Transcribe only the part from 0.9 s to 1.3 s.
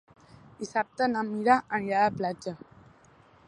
na